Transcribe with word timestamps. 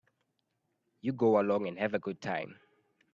You 1.01 1.13
go 1.13 1.39
along 1.39 1.67
and 1.67 1.77
have 1.77 1.93
a 1.93 1.99
good 1.99 2.19
time. 2.23 2.59